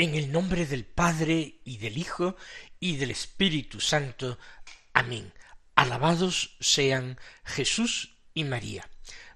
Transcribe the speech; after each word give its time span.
En 0.00 0.14
el 0.14 0.30
nombre 0.30 0.64
del 0.64 0.84
Padre 0.84 1.58
y 1.64 1.78
del 1.78 1.98
Hijo 1.98 2.36
y 2.78 2.98
del 2.98 3.10
Espíritu 3.10 3.80
Santo. 3.80 4.38
Amén. 4.92 5.32
Alabados 5.74 6.56
sean 6.60 7.18
Jesús 7.42 8.14
y 8.32 8.44
María. 8.44 8.88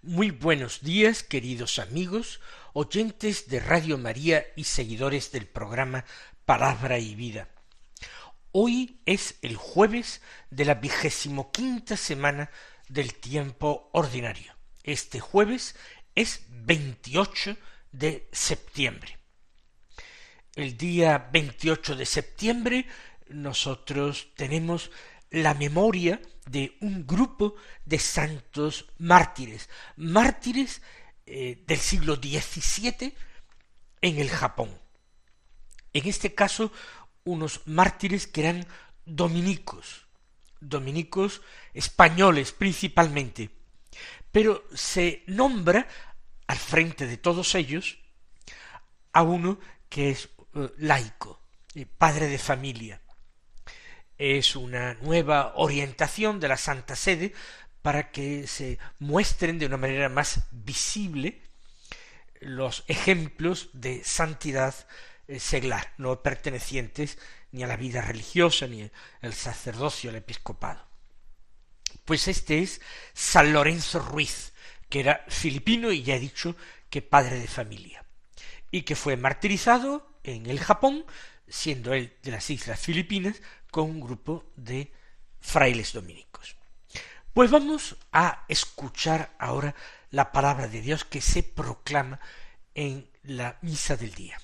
Muy 0.02 0.30
buenos 0.30 0.82
días, 0.82 1.24
queridos 1.24 1.80
amigos, 1.80 2.40
oyentes 2.74 3.48
de 3.48 3.58
Radio 3.58 3.98
María 3.98 4.46
y 4.54 4.62
seguidores 4.62 5.32
del 5.32 5.46
programa 5.46 6.04
Palabra 6.44 7.00
y 7.00 7.16
Vida. 7.16 7.48
Hoy 8.52 9.00
es 9.04 9.40
el 9.42 9.56
jueves 9.56 10.22
de 10.50 10.64
la 10.64 10.74
vigésimo 10.74 11.50
quinta 11.50 11.96
semana 11.96 12.52
del 12.86 13.14
tiempo 13.14 13.90
ordinario. 13.92 14.54
Este 14.84 15.18
jueves 15.18 15.74
es 16.14 16.44
28 16.50 17.56
de 17.90 18.28
septiembre 18.30 19.21
el 20.54 20.76
día 20.76 21.30
28 21.32 21.96
de 21.96 22.06
septiembre 22.06 22.86
nosotros 23.28 24.28
tenemos 24.36 24.90
la 25.30 25.54
memoria 25.54 26.20
de 26.46 26.76
un 26.80 27.06
grupo 27.06 27.54
de 27.86 27.98
santos 27.98 28.86
mártires, 28.98 29.70
mártires 29.96 30.82
eh, 31.24 31.62
del 31.66 31.78
siglo 31.78 32.16
XVII 32.16 33.14
en 34.02 34.18
el 34.18 34.28
Japón. 34.28 34.78
En 35.94 36.06
este 36.06 36.34
caso, 36.34 36.72
unos 37.24 37.62
mártires 37.66 38.26
que 38.26 38.42
eran 38.42 38.66
dominicos, 39.06 40.06
dominicos 40.60 41.40
españoles 41.72 42.52
principalmente, 42.52 43.50
pero 44.30 44.64
se 44.74 45.22
nombra 45.26 45.88
al 46.46 46.58
frente 46.58 47.06
de 47.06 47.16
todos 47.16 47.54
ellos 47.54 47.98
a 49.12 49.22
uno 49.22 49.58
que 49.88 50.10
es 50.10 50.28
laico, 50.78 51.40
padre 51.98 52.28
de 52.28 52.38
familia. 52.38 53.00
Es 54.18 54.56
una 54.56 54.94
nueva 54.94 55.54
orientación 55.56 56.38
de 56.38 56.48
la 56.48 56.56
Santa 56.56 56.96
Sede 56.96 57.32
para 57.80 58.10
que 58.12 58.46
se 58.46 58.78
muestren 58.98 59.58
de 59.58 59.66
una 59.66 59.76
manera 59.76 60.08
más 60.08 60.44
visible 60.52 61.42
los 62.40 62.84
ejemplos 62.88 63.70
de 63.72 64.02
santidad 64.04 64.74
eh, 65.28 65.38
seglar, 65.38 65.92
no 65.98 66.22
pertenecientes 66.22 67.18
ni 67.52 67.62
a 67.62 67.66
la 67.66 67.76
vida 67.76 68.00
religiosa, 68.00 68.66
ni 68.66 68.88
al 69.20 69.34
sacerdocio, 69.34 70.10
al 70.10 70.16
episcopado. 70.16 70.86
Pues 72.04 72.26
este 72.28 72.62
es 72.62 72.80
San 73.12 73.52
Lorenzo 73.52 74.00
Ruiz, 74.00 74.52
que 74.88 75.00
era 75.00 75.24
filipino 75.28 75.92
y 75.92 76.02
ya 76.02 76.16
he 76.16 76.20
dicho 76.20 76.56
que 76.90 77.02
padre 77.02 77.38
de 77.38 77.46
familia, 77.46 78.04
y 78.70 78.82
que 78.82 78.96
fue 78.96 79.16
martirizado 79.16 80.11
en 80.24 80.46
el 80.46 80.60
Japón, 80.60 81.04
siendo 81.48 81.92
él 81.92 82.16
de 82.22 82.30
las 82.30 82.48
islas 82.50 82.80
Filipinas, 82.80 83.40
con 83.70 83.90
un 83.90 84.00
grupo 84.00 84.44
de 84.56 84.92
frailes 85.40 85.92
dominicos. 85.92 86.56
Pues 87.32 87.50
vamos 87.50 87.96
a 88.12 88.44
escuchar 88.48 89.34
ahora 89.38 89.74
la 90.10 90.32
palabra 90.32 90.68
de 90.68 90.82
Dios 90.82 91.04
que 91.04 91.20
se 91.20 91.42
proclama 91.42 92.20
en 92.74 93.08
la 93.22 93.58
misa 93.62 93.96
del 93.96 94.14
día. 94.14 94.38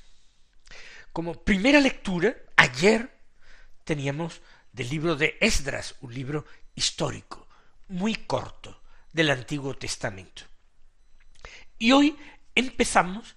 Como 1.13 1.45
primera 1.45 1.81
lectura, 1.81 2.35
ayer 2.57 3.13
teníamos 3.85 4.41
del 4.73 4.89
libro 4.89 5.17
de 5.17 5.37
Esdras, 5.41 5.97
un 6.01 6.15
libro 6.15 6.47
histórico, 6.75 7.49
muy 7.89 8.15
corto, 8.15 8.83
del 9.13 9.31
Antiguo 9.31 9.75
Testamento. 9.75 10.43
Y 11.79 11.93
hoy 11.93 12.17
empezamos 12.55 13.37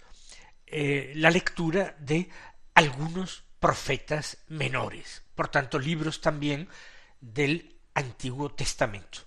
eh, 0.71 1.13
la 1.15 1.29
lectura 1.29 1.95
de 1.99 2.29
algunos 2.73 3.43
profetas 3.59 4.37
menores, 4.47 5.23
por 5.35 5.49
tanto 5.49 5.77
libros 5.77 6.21
también 6.21 6.67
del 7.19 7.77
Antiguo 7.93 8.51
Testamento. 8.53 9.19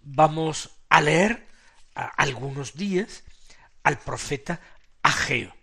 Vamos 0.00 0.70
a 0.88 1.00
leer 1.00 1.46
algunos 1.94 2.74
días 2.74 3.24
al 3.82 3.98
profeta 3.98 4.60
Ageo 5.02 5.54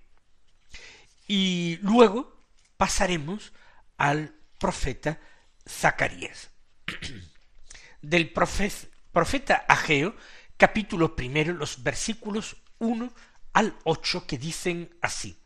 y 1.27 1.79
luego 1.81 2.47
pasaremos 2.77 3.53
al 3.97 4.35
profeta 4.59 5.19
Zacarías. 5.67 6.49
Del 8.01 8.33
profeta, 8.33 9.65
Ageo, 9.67 10.15
capítulo 10.57 11.15
primero, 11.15 11.53
los 11.53 11.83
versículos 11.83 12.57
uno 12.79 13.13
al 13.53 13.77
ocho 13.83 14.25
que 14.27 14.37
dicen 14.37 14.95
así. 15.01 15.37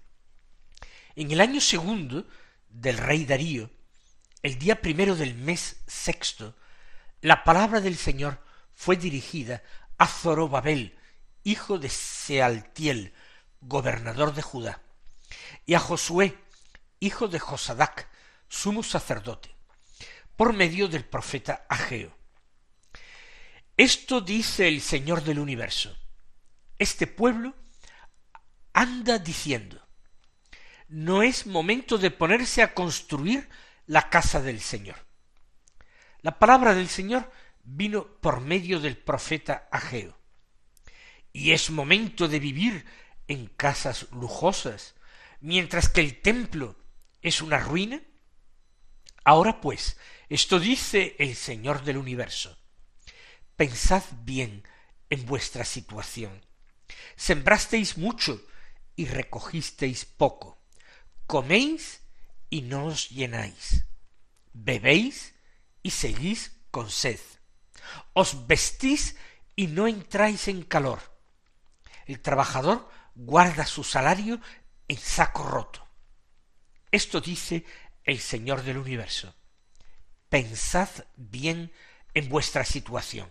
En 1.15 1.31
el 1.31 1.41
año 1.41 1.61
segundo 1.61 2.25
del 2.69 2.97
rey 2.97 3.25
Darío, 3.25 3.69
el 4.43 4.57
día 4.57 4.81
primero 4.81 5.15
del 5.15 5.35
mes 5.35 5.81
sexto, 5.87 6.55
la 7.21 7.43
palabra 7.43 7.81
del 7.81 7.97
Señor 7.97 8.41
fue 8.73 8.95
dirigida 8.95 9.63
a 9.97 10.07
Zorobabel, 10.07 10.97
hijo 11.43 11.79
de 11.79 11.89
Sealtiel, 11.89 13.13
gobernador 13.61 14.33
de 14.33 14.41
Judá, 14.41 14.81
y 15.65 15.73
a 15.73 15.79
Josué, 15.79 16.37
hijo 16.99 17.27
de 17.27 17.39
Josadac, 17.39 18.07
sumo 18.47 18.83
sacerdote, 18.83 19.53
por 20.35 20.53
medio 20.53 20.87
del 20.87 21.03
profeta 21.03 21.65
Ageo. 21.67 22.15
Esto 23.75 24.21
dice 24.21 24.67
el 24.67 24.81
Señor 24.81 25.23
del 25.23 25.39
universo. 25.39 25.95
Este 26.79 27.07
pueblo 27.07 27.55
anda 28.77 29.17
diciendo, 29.17 29.81
no 30.87 31.23
es 31.23 31.47
momento 31.47 31.97
de 31.97 32.11
ponerse 32.11 32.61
a 32.61 32.75
construir 32.75 33.49
la 33.87 34.11
casa 34.11 34.39
del 34.39 34.61
Señor. 34.61 35.07
La 36.21 36.37
palabra 36.37 36.75
del 36.75 36.87
Señor 36.87 37.31
vino 37.63 38.05
por 38.05 38.39
medio 38.39 38.79
del 38.79 38.95
profeta 38.95 39.67
Ageo. 39.71 40.15
Y 41.33 41.53
es 41.53 41.71
momento 41.71 42.27
de 42.27 42.39
vivir 42.39 42.85
en 43.27 43.47
casas 43.47 44.05
lujosas, 44.11 44.93
mientras 45.41 45.89
que 45.89 46.01
el 46.01 46.21
templo 46.21 46.75
es 47.23 47.41
una 47.41 47.57
ruina. 47.57 48.03
Ahora 49.23 49.59
pues, 49.59 49.97
esto 50.29 50.59
dice 50.59 51.15
el 51.17 51.35
Señor 51.35 51.83
del 51.83 51.97
universo. 51.97 52.55
Pensad 53.55 54.03
bien 54.21 54.67
en 55.09 55.25
vuestra 55.25 55.65
situación. 55.65 56.45
Sembrasteis 57.15 57.97
mucho 57.97 58.39
y 58.97 59.05
recogisteis 59.05 60.03
poco. 60.03 60.59
Coméis 61.27 62.01
y 62.49 62.63
no 62.63 62.87
os 62.87 63.09
llenáis. 63.09 63.85
Bebéis 64.51 65.35
y 65.83 65.91
seguís 65.91 66.51
con 66.71 66.89
sed. 66.89 67.19
Os 68.13 68.47
vestís 68.47 69.15
y 69.55 69.67
no 69.67 69.87
entráis 69.87 70.49
en 70.49 70.63
calor. 70.63 70.99
El 72.05 72.19
trabajador 72.19 72.89
guarda 73.15 73.65
su 73.65 73.83
salario 73.83 74.41
en 74.87 74.97
saco 74.97 75.43
roto. 75.43 75.87
Esto 76.91 77.21
dice 77.21 77.65
el 78.03 78.19
Señor 78.19 78.63
del 78.63 78.77
universo. 78.77 79.35
Pensad 80.29 80.89
bien 81.15 81.71
en 82.13 82.29
vuestra 82.29 82.65
situación. 82.65 83.29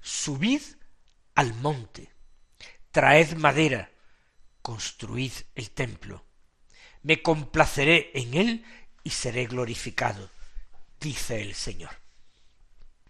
Subid 0.00 0.62
al 1.34 1.54
monte, 1.54 2.12
traed 2.90 3.34
madera, 3.34 3.89
construid 4.70 5.32
el 5.56 5.72
templo. 5.72 6.24
Me 7.02 7.22
complaceré 7.22 8.12
en 8.14 8.34
él 8.34 8.64
y 9.02 9.10
seré 9.10 9.46
glorificado, 9.46 10.30
dice 11.00 11.42
el 11.42 11.56
Señor. 11.56 11.90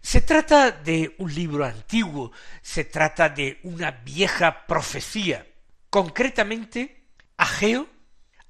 Se 0.01 0.21
trata 0.21 0.71
de 0.71 1.13
un 1.19 1.31
libro 1.31 1.63
antiguo, 1.63 2.31
se 2.63 2.83
trata 2.83 3.29
de 3.29 3.59
una 3.61 3.91
vieja 3.91 4.65
profecía. 4.65 5.45
Concretamente, 5.91 7.03
Ageo, 7.37 7.87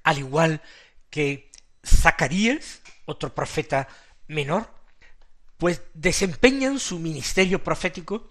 al 0.04 0.16
igual 0.16 0.62
que 1.10 1.50
Zacarías, 1.84 2.80
otro 3.04 3.34
profeta 3.34 3.88
menor, 4.26 4.72
pues 5.58 5.82
desempeñan 5.92 6.78
su 6.78 6.98
ministerio 6.98 7.62
profético 7.62 8.30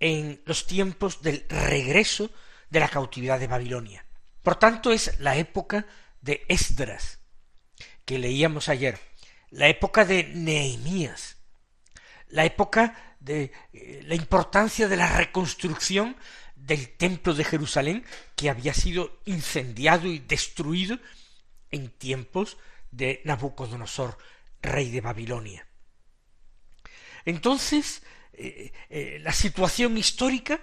en 0.00 0.42
los 0.46 0.66
tiempos 0.66 1.22
del 1.22 1.46
regreso 1.48 2.28
de 2.70 2.80
la 2.80 2.88
cautividad 2.88 3.38
de 3.38 3.46
Babilonia. 3.46 4.05
Por 4.46 4.60
tanto, 4.60 4.92
es 4.92 5.18
la 5.18 5.36
época 5.36 5.86
de 6.20 6.44
Esdras, 6.46 7.18
que 8.04 8.16
leíamos 8.16 8.68
ayer, 8.68 8.96
la 9.50 9.66
época 9.66 10.04
de 10.04 10.22
Nehemías, 10.22 11.38
la 12.28 12.44
época 12.44 13.16
de 13.18 13.50
eh, 13.72 14.04
la 14.06 14.14
importancia 14.14 14.86
de 14.86 14.96
la 14.96 15.08
reconstrucción 15.08 16.14
del 16.54 16.90
templo 16.90 17.34
de 17.34 17.42
Jerusalén 17.42 18.04
que 18.36 18.48
había 18.48 18.72
sido 18.72 19.18
incendiado 19.24 20.06
y 20.06 20.20
destruido 20.20 21.00
en 21.72 21.90
tiempos 21.90 22.56
de 22.92 23.22
Nabucodonosor, 23.24 24.16
rey 24.62 24.92
de 24.92 25.00
Babilonia. 25.00 25.66
Entonces, 27.24 28.04
eh, 28.32 28.70
eh, 28.90 29.18
la 29.22 29.32
situación 29.32 29.98
histórica, 29.98 30.60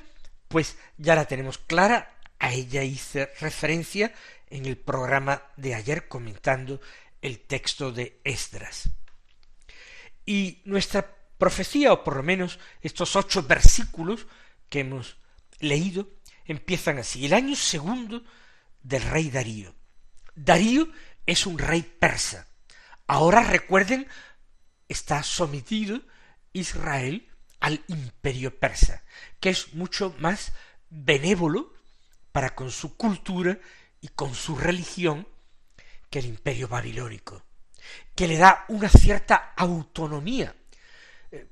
pues 0.48 0.78
ya 0.98 1.16
la 1.16 1.26
tenemos 1.26 1.58
clara, 1.58 2.13
a 2.44 2.52
ella 2.52 2.84
hice 2.84 3.32
referencia 3.40 4.14
en 4.50 4.66
el 4.66 4.78
programa 4.78 5.42
de 5.56 5.76
ayer 5.76 6.10
comentando 6.10 6.82
el 7.22 7.40
texto 7.40 7.94
de 7.94 8.20
Esdras. 8.26 8.90
Y 10.26 10.62
nuestra 10.66 11.10
profecía, 11.38 11.94
o 11.94 12.04
por 12.04 12.18
lo 12.18 12.24
menos 12.24 12.60
estos 12.82 13.16
ocho 13.16 13.44
versículos 13.44 14.28
que 14.68 14.82
hemos 14.82 15.16
leído, 15.60 16.10
empiezan 16.44 17.00
así. 17.00 17.26
El 17.26 17.34
año 17.34 17.56
segundo 17.56 18.26
del 18.82 19.04
rey 19.04 19.30
Darío. 19.30 19.74
Darío 20.36 20.90
es 21.26 21.46
un 21.46 21.58
rey 21.58 21.82
persa. 21.82 22.46
Ahora 23.08 23.44
recuerden, 23.44 24.06
está 24.90 25.24
sometido 25.24 26.02
Israel 26.52 27.26
al 27.62 27.82
imperio 27.88 28.60
persa, 28.60 29.02
que 29.40 29.50
es 29.50 29.74
mucho 29.76 30.14
más 30.20 30.52
benévolo 30.90 31.73
para 32.34 32.56
con 32.56 32.72
su 32.72 32.98
cultura 32.98 33.58
y 34.02 34.10
con 34.10 34.36
su 34.36 34.58
religión 34.58 35.26
que 36.10 36.20
el 36.20 36.26
imperio 36.26 36.68
babilónico, 36.68 37.44
que 38.14 38.28
le 38.28 38.38
da 38.38 38.66
una 38.68 38.90
cierta 38.90 39.54
autonomía, 39.56 40.54
eh, 41.32 41.48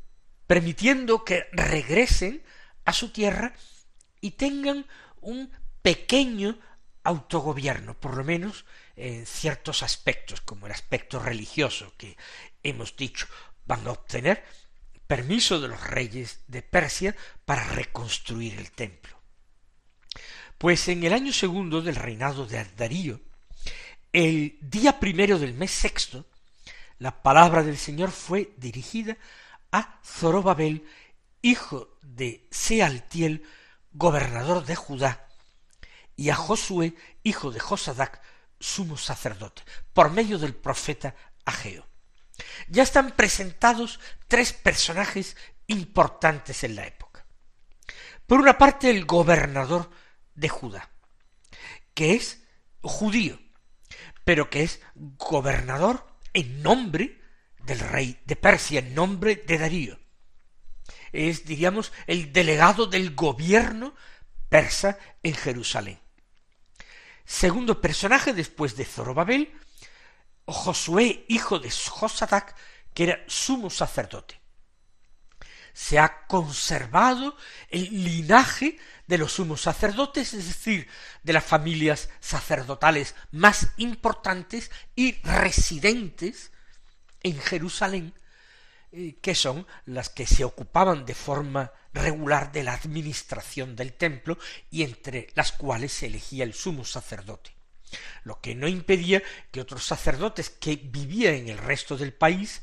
permitiendo 0.45 1.23
que 1.23 1.47
regresen 1.53 2.43
a 2.83 2.91
su 2.91 3.11
tierra 3.11 3.53
y 4.19 4.31
tengan 4.31 4.85
un 5.21 5.49
pequeño 5.81 6.59
autogobierno, 7.03 7.99
por 7.99 8.17
lo 8.17 8.23
menos 8.23 8.65
en 8.95 9.25
ciertos 9.25 9.83
aspectos, 9.83 10.41
como 10.41 10.65
el 10.65 10.73
aspecto 10.73 11.19
religioso 11.19 11.93
que 11.97 12.17
hemos 12.63 12.95
dicho, 12.95 13.27
van 13.65 13.87
a 13.87 13.91
obtener 13.91 14.43
permiso 15.07 15.59
de 15.59 15.67
los 15.67 15.81
reyes 15.87 16.41
de 16.47 16.61
Persia 16.61 17.15
para 17.45 17.63
reconstruir 17.65 18.57
el 18.57 18.71
templo. 18.71 19.20
Pues 20.61 20.87
en 20.89 21.03
el 21.03 21.11
año 21.11 21.33
segundo 21.33 21.81
del 21.81 21.95
reinado 21.95 22.45
de 22.45 22.63
Darío, 22.77 23.19
el 24.13 24.59
día 24.61 24.99
primero 24.99 25.39
del 25.39 25.55
mes 25.55 25.71
sexto, 25.71 26.27
la 26.99 27.23
palabra 27.23 27.63
del 27.63 27.79
Señor 27.79 28.11
fue 28.11 28.53
dirigida 28.57 29.17
a 29.71 29.99
Zorobabel, 30.05 30.85
hijo 31.41 31.97
de 32.03 32.47
Sealtiel, 32.51 33.43
gobernador 33.91 34.63
de 34.63 34.75
Judá, 34.75 35.27
y 36.15 36.29
a 36.29 36.35
Josué, 36.35 36.93
hijo 37.23 37.49
de 37.49 37.59
Josadac, 37.59 38.21
sumo 38.59 38.97
sacerdote, 38.97 39.63
por 39.93 40.11
medio 40.11 40.37
del 40.37 40.53
profeta 40.53 41.15
Ageo 41.43 41.87
ya 42.67 42.83
están 42.83 43.11
presentados 43.11 43.99
tres 44.27 44.53
personajes 44.53 45.35
importantes 45.65 46.63
en 46.63 46.75
la 46.75 46.85
época. 46.85 47.25
Por 48.27 48.39
una 48.39 48.59
parte, 48.59 48.91
el 48.91 49.05
gobernador 49.05 49.89
de 50.35 50.49
Judá, 50.49 50.89
que 51.93 52.13
es 52.13 52.43
judío, 52.81 53.39
pero 54.23 54.49
que 54.49 54.63
es 54.63 54.81
gobernador 54.95 56.07
en 56.33 56.61
nombre 56.61 57.21
del 57.63 57.79
rey 57.79 58.19
de 58.25 58.35
Persia, 58.35 58.79
en 58.79 58.95
nombre 58.95 59.35
de 59.35 59.57
Darío. 59.57 59.99
Es, 61.11 61.45
diríamos, 61.45 61.91
el 62.07 62.31
delegado 62.31 62.87
del 62.87 63.15
gobierno 63.15 63.93
persa 64.49 64.97
en 65.23 65.33
Jerusalén. 65.33 65.99
Segundo 67.25 67.79
personaje 67.79 68.33
después 68.33 68.75
de 68.75 68.85
Zorobabel, 68.85 69.53
Josué, 70.45 71.25
hijo 71.27 71.59
de 71.59 71.71
Josadac, 71.71 72.55
que 72.93 73.03
era 73.03 73.23
sumo 73.27 73.69
sacerdote. 73.69 74.40
Se 75.73 75.99
ha 75.99 76.25
conservado 76.27 77.35
el 77.69 78.03
linaje 78.03 78.77
de 79.07 79.17
los 79.17 79.33
sumos 79.33 79.61
sacerdotes, 79.61 80.33
es 80.33 80.47
decir, 80.47 80.87
de 81.23 81.33
las 81.33 81.43
familias 81.43 82.09
sacerdotales 82.19 83.15
más 83.31 83.67
importantes 83.77 84.71
y 84.95 85.21
residentes 85.23 86.51
en 87.23 87.39
Jerusalén, 87.39 88.13
eh, 88.91 89.17
que 89.21 89.35
son 89.35 89.67
las 89.85 90.09
que 90.09 90.25
se 90.25 90.43
ocupaban 90.43 91.05
de 91.05 91.15
forma 91.15 91.71
regular 91.93 92.51
de 92.51 92.63
la 92.63 92.73
administración 92.73 93.75
del 93.75 93.93
templo 93.93 94.37
y 94.69 94.83
entre 94.83 95.27
las 95.35 95.51
cuales 95.51 95.91
se 95.91 96.07
elegía 96.07 96.43
el 96.43 96.53
sumo 96.53 96.85
sacerdote. 96.85 97.51
Lo 98.23 98.39
que 98.39 98.55
no 98.55 98.67
impedía 98.67 99.21
que 99.51 99.61
otros 99.61 99.85
sacerdotes 99.85 100.49
que 100.49 100.77
vivían 100.77 101.33
en 101.35 101.49
el 101.49 101.57
resto 101.57 101.97
del 101.97 102.13
país 102.13 102.61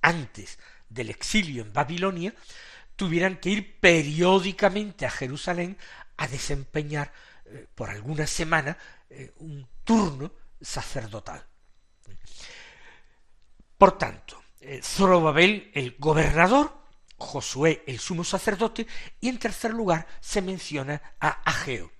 antes 0.00 0.58
del 0.90 1.08
exilio 1.08 1.62
en 1.62 1.72
Babilonia 1.72 2.34
tuvieran 2.96 3.38
que 3.38 3.48
ir 3.48 3.80
periódicamente 3.80 5.06
a 5.06 5.10
Jerusalén 5.10 5.78
a 6.18 6.28
desempeñar 6.28 7.10
eh, 7.46 7.66
por 7.74 7.88
alguna 7.88 8.26
semana 8.26 8.76
eh, 9.08 9.32
un 9.38 9.66
turno 9.84 10.32
sacerdotal. 10.60 11.42
Por 13.78 13.96
tanto, 13.96 14.42
eh, 14.60 14.80
Zorobabel 14.82 15.70
el 15.72 15.96
gobernador, 15.98 16.78
Josué 17.16 17.82
el 17.86 17.98
sumo 17.98 18.24
sacerdote 18.24 18.86
y 19.20 19.28
en 19.28 19.38
tercer 19.38 19.72
lugar 19.72 20.06
se 20.20 20.42
menciona 20.42 21.00
a 21.20 21.28
Ageo, 21.50 21.90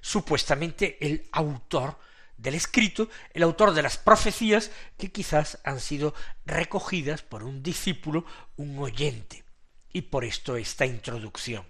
supuestamente 0.00 0.98
el 1.06 1.28
autor 1.32 1.98
del 2.36 2.54
escrito, 2.54 3.08
el 3.32 3.42
autor 3.42 3.72
de 3.72 3.82
las 3.82 3.96
profecías 3.96 4.70
que 4.98 5.12
quizás 5.12 5.58
han 5.64 5.80
sido 5.80 6.14
recogidas 6.44 7.22
por 7.22 7.42
un 7.42 7.62
discípulo, 7.62 8.24
un 8.56 8.78
oyente. 8.78 9.44
Y 9.92 10.02
por 10.02 10.24
esto 10.24 10.56
esta 10.56 10.86
introducción. 10.86 11.64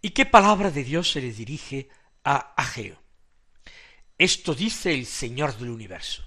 ¿Y 0.00 0.10
qué 0.10 0.26
palabra 0.26 0.70
de 0.70 0.84
Dios 0.84 1.12
se 1.12 1.20
le 1.20 1.32
dirige 1.32 1.88
a 2.24 2.54
Ageo? 2.56 3.00
Esto 4.18 4.54
dice 4.54 4.92
el 4.92 5.06
Señor 5.06 5.56
del 5.56 5.70
universo. 5.70 6.24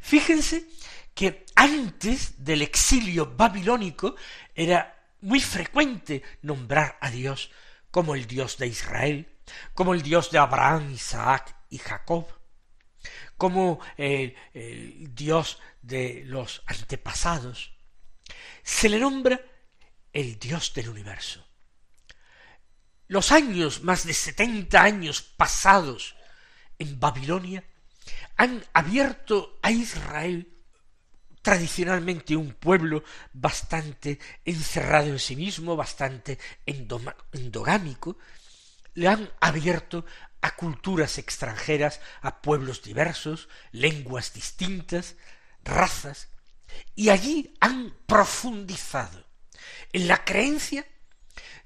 Fíjense 0.00 0.68
que 1.14 1.46
antes 1.54 2.44
del 2.44 2.62
exilio 2.62 3.34
babilónico 3.36 4.16
era 4.54 4.96
muy 5.20 5.40
frecuente 5.40 6.22
nombrar 6.42 6.98
a 7.00 7.10
Dios 7.10 7.50
como 7.90 8.14
el 8.14 8.26
Dios 8.26 8.58
de 8.58 8.66
Israel, 8.68 9.28
como 9.74 9.94
el 9.94 10.02
Dios 10.02 10.30
de 10.30 10.38
Abraham, 10.38 10.92
Isaac 10.92 11.55
y 11.70 11.78
Jacob, 11.78 12.26
como 13.36 13.80
el, 13.96 14.34
Dios 15.14 15.58
de 15.82 16.22
los 16.26 16.62
antepasados, 16.66 17.72
se 18.62 18.88
le 18.88 18.98
nombra 18.98 19.40
el 20.12 20.38
Dios 20.38 20.72
del 20.74 20.88
universo. 20.88 21.46
Los 23.08 23.30
años, 23.30 23.82
más 23.82 24.04
de 24.04 24.14
setenta 24.14 24.82
años 24.82 25.22
pasados 25.22 26.16
en 26.78 26.98
Babilonia, 26.98 27.62
han 28.36 28.64
abierto 28.72 29.58
a 29.62 29.70
Israel, 29.70 30.52
tradicionalmente 31.42 32.34
un 32.34 32.54
pueblo 32.54 33.04
bastante 33.32 34.18
encerrado 34.44 35.06
en 35.06 35.20
sí 35.20 35.36
mismo, 35.36 35.76
bastante 35.76 36.38
endogámico, 36.66 38.18
le 38.96 39.08
han 39.08 39.30
abierto 39.40 40.04
a 40.40 40.56
culturas 40.56 41.18
extranjeras, 41.18 42.00
a 42.22 42.40
pueblos 42.42 42.82
diversos, 42.82 43.48
lenguas 43.70 44.32
distintas, 44.32 45.16
razas, 45.62 46.30
y 46.94 47.10
allí 47.10 47.54
han 47.60 47.94
profundizado 48.06 49.24
en 49.92 50.08
la 50.08 50.24
creencia 50.24 50.86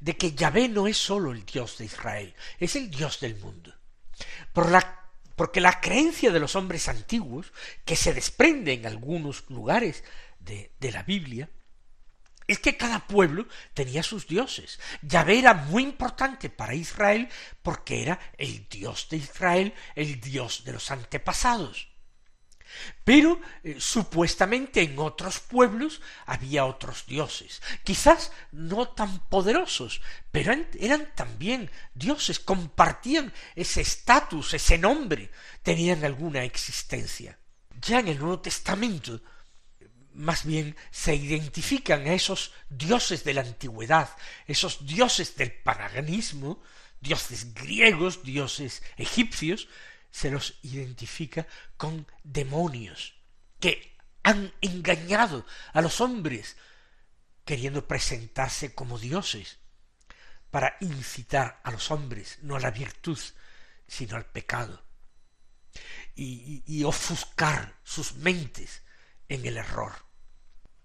de 0.01 0.17
que 0.17 0.33
Yahvé 0.33 0.69
no 0.69 0.87
es 0.87 0.97
sólo 0.97 1.33
el 1.33 1.47
Dios 1.47 1.79
de 1.79 1.85
Israel, 1.85 2.35
es 2.59 2.75
el 2.77 2.91
Dios 2.91 3.21
del 3.21 3.37
mundo. 3.37 3.75
Por 4.53 4.71
la, 4.71 5.09
porque 5.37 5.61
la 5.61 5.81
creencia 5.81 6.33
de 6.33 6.41
los 6.41 6.57
hombres 6.57 6.89
antiguos, 6.89 7.53
que 7.85 7.97
se 7.97 8.13
desprende 8.13 8.73
en 8.73 8.87
algunos 8.87 9.49
lugares 9.49 10.03
de, 10.41 10.75
de 10.81 10.91
la 10.91 11.05
Biblia, 11.05 11.49
es 12.51 12.59
que 12.59 12.77
cada 12.77 13.07
pueblo 13.07 13.47
tenía 13.75 14.03
sus 14.03 14.27
dioses. 14.27 14.81
Yahvé 15.03 15.39
era 15.39 15.55
muy 15.55 15.85
importante 15.85 16.51
para 16.51 16.75
Israel 16.75 17.29
porque 17.63 18.03
era 18.03 18.19
el 18.39 18.69
Dios 18.69 19.07
de 19.09 19.19
Israel, 19.19 19.73
el 19.95 20.21
Dios 20.21 20.65
de 20.65 20.73
los 20.73 20.91
antepasados. 20.91 21.89
Pero 23.05 23.41
eh, 23.63 23.77
supuestamente 23.79 24.83
en 24.83 24.99
otros 24.99 25.39
pueblos 25.39 26.01
había 26.27 26.65
otros 26.65 27.07
dioses, 27.07 27.63
quizás 27.85 28.33
no 28.51 28.89
tan 28.89 29.29
poderosos, 29.29 30.01
pero 30.33 30.53
eran 30.79 31.15
también 31.15 31.71
dioses, 31.95 32.41
compartían 32.41 33.33
ese 33.55 33.81
estatus, 33.81 34.55
ese 34.55 34.77
nombre, 34.77 35.31
tenían 35.63 36.05
alguna 36.05 36.43
existencia. 36.43 37.39
Ya 37.81 38.01
en 38.01 38.09
el 38.09 38.19
Nuevo 38.19 38.41
Testamento 38.41 39.21
más 40.15 40.45
bien 40.45 40.77
se 40.91 41.15
identifican 41.15 42.07
a 42.07 42.15
esos 42.15 42.53
dioses 42.69 43.25
de 43.25 43.35
la 43.35 43.43
antigüedad, 43.43 44.11
esos 44.47 44.87
dioses 44.87 45.37
del 45.37 45.53
paganismo, 45.53 46.63
dioses 47.01 47.55
griegos, 47.55 48.23
dioses 48.23 48.83
egipcios, 48.97 49.69
se 50.11 50.31
los 50.31 50.59
identifica 50.63 51.47
con 51.77 52.07
demonios 52.25 53.15
que 53.61 53.97
han 54.23 54.53
engañado 54.61 55.47
a 55.73 55.81
los 55.81 56.01
hombres 56.01 56.57
queriendo 57.45 57.87
presentarse 57.87 58.75
como 58.75 58.99
dioses 58.99 59.59
para 60.51 60.77
incitar 60.81 61.61
a 61.65 61.71
los 61.71 61.91
hombres 61.91 62.39
no 62.43 62.57
a 62.57 62.61
la 62.61 62.71
virtud 62.71 63.19
sino 63.87 64.17
al 64.17 64.27
pecado 64.27 64.85
y, 66.15 66.85
ofuscar 66.85 67.79
sus 67.83 68.15
mentes 68.15 68.83
en 69.31 69.47
el 69.47 69.57
error. 69.57 69.93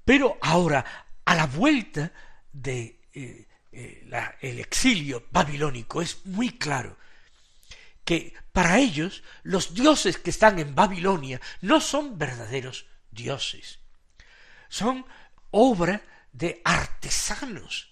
Pero 0.06 0.38
ahora, 0.42 0.86
a 1.26 1.36
la 1.36 1.48
vuelta 1.48 2.14
de 2.54 3.02
eh, 3.14 3.48
eh, 3.72 4.36
el 4.40 4.60
exilio 4.60 5.26
babilónico, 5.32 6.02
es 6.02 6.26
muy 6.26 6.52
claro 6.52 6.98
que 8.06 8.34
para 8.54 8.78
ellos 8.78 9.24
los 9.44 9.74
dioses 9.74 10.18
que 10.18 10.30
están 10.30 10.60
en 10.60 10.76
Babilonia 10.76 11.42
no 11.62 11.82
son 11.82 12.18
verdaderos 12.18 12.86
dioses, 13.10 13.80
son 14.70 15.06
obra 15.50 16.04
de 16.32 16.62
artesanos 16.64 17.90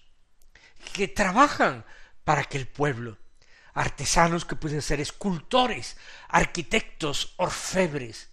que 0.92 1.08
trabajan 1.08 1.84
para 2.22 2.42
aquel 2.42 2.68
pueblo, 2.68 3.18
artesanos 3.72 4.44
que 4.44 4.54
pueden 4.54 4.82
ser 4.82 5.00
escultores, 5.00 5.96
arquitectos, 6.28 7.34
orfebres, 7.38 8.30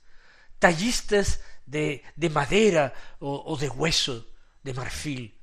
tallistas 0.59 1.41
de, 1.71 2.03
de 2.15 2.29
madera 2.29 2.93
o, 3.19 3.43
o 3.47 3.57
de 3.57 3.69
hueso, 3.69 4.27
de 4.61 4.73
marfil. 4.73 5.39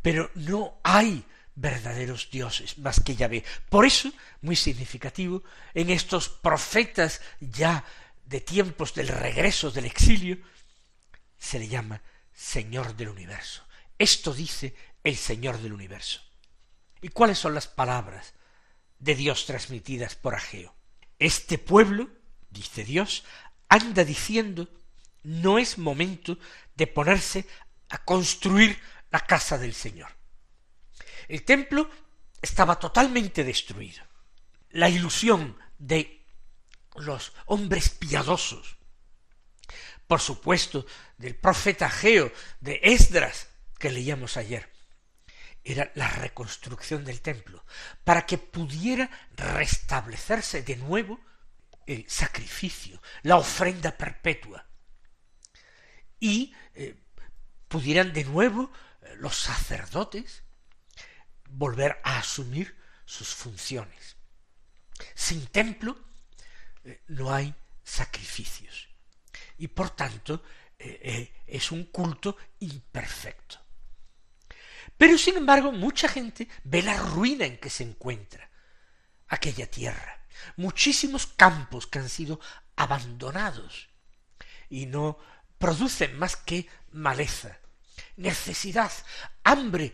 Pero 0.00 0.30
no 0.36 0.78
hay 0.84 1.24
verdaderos 1.56 2.30
dioses 2.30 2.78
más 2.78 3.00
que 3.00 3.16
Yahvé. 3.16 3.42
Por 3.68 3.84
eso, 3.84 4.12
muy 4.42 4.54
significativo, 4.54 5.42
en 5.74 5.90
estos 5.90 6.28
profetas 6.28 7.20
ya 7.40 7.84
de 8.24 8.40
tiempos 8.40 8.94
del 8.94 9.08
regreso 9.08 9.70
del 9.70 9.86
exilio, 9.86 10.38
se 11.38 11.58
le 11.58 11.68
llama 11.68 12.00
Señor 12.32 12.94
del 12.94 13.08
universo. 13.08 13.64
Esto 13.98 14.32
dice 14.32 14.74
el 15.02 15.16
Señor 15.16 15.58
del 15.58 15.72
universo. 15.72 16.20
¿Y 17.02 17.08
cuáles 17.08 17.38
son 17.38 17.54
las 17.54 17.66
palabras 17.66 18.34
de 18.98 19.14
Dios 19.14 19.46
transmitidas 19.46 20.14
por 20.14 20.34
Ageo? 20.34 20.74
Este 21.18 21.58
pueblo, 21.58 22.10
dice 22.50 22.84
Dios, 22.84 23.24
anda 23.68 24.04
diciendo 24.04 24.68
no 25.26 25.58
es 25.58 25.76
momento 25.76 26.38
de 26.76 26.86
ponerse 26.86 27.46
a 27.88 27.98
construir 28.04 28.80
la 29.10 29.20
casa 29.20 29.58
del 29.58 29.74
Señor. 29.74 30.08
El 31.26 31.44
templo 31.44 31.90
estaba 32.40 32.78
totalmente 32.78 33.42
destruido. 33.42 34.04
La 34.70 34.88
ilusión 34.88 35.58
de 35.78 36.24
los 36.94 37.32
hombres 37.46 37.90
piadosos, 37.90 38.76
por 40.06 40.20
supuesto, 40.20 40.86
del 41.18 41.34
profeta 41.34 41.90
Geo, 41.90 42.32
de 42.60 42.78
Esdras, 42.84 43.48
que 43.80 43.90
leíamos 43.90 44.36
ayer, 44.36 44.72
era 45.64 45.90
la 45.96 46.08
reconstrucción 46.08 47.04
del 47.04 47.20
templo, 47.20 47.64
para 48.04 48.24
que 48.24 48.38
pudiera 48.38 49.10
restablecerse 49.34 50.62
de 50.62 50.76
nuevo 50.76 51.18
el 51.84 52.08
sacrificio, 52.08 53.02
la 53.22 53.36
ofrenda 53.36 53.90
perpetua, 53.90 54.64
y 56.20 56.54
eh, 56.74 56.96
pudieran 57.68 58.12
de 58.12 58.24
nuevo 58.24 58.70
eh, 59.02 59.14
los 59.18 59.36
sacerdotes 59.36 60.42
volver 61.50 62.00
a 62.04 62.18
asumir 62.18 62.76
sus 63.04 63.28
funciones. 63.34 64.16
Sin 65.14 65.46
templo 65.46 65.98
eh, 66.84 67.02
no 67.08 67.32
hay 67.32 67.54
sacrificios 67.82 68.88
y 69.58 69.68
por 69.68 69.90
tanto 69.90 70.42
es 70.78 71.72
un 71.72 71.84
culto 71.84 72.36
imperfecto. 72.58 73.58
Pero 74.98 75.16
sin 75.16 75.38
embargo 75.38 75.72
mucha 75.72 76.06
gente 76.06 76.48
ve 76.64 76.82
la 76.82 76.98
ruina 76.98 77.46
en 77.46 77.56
que 77.56 77.70
se 77.70 77.82
encuentra 77.82 78.50
aquella 79.28 79.70
tierra, 79.70 80.26
muchísimos 80.56 81.26
campos 81.26 81.86
que 81.86 81.98
han 81.98 82.10
sido 82.10 82.40
abandonados 82.76 83.88
y 84.68 84.86
no 84.86 85.18
producen 85.58 86.18
más 86.18 86.36
que 86.36 86.68
maleza, 86.92 87.58
necesidad, 88.16 88.92
hambre 89.44 89.92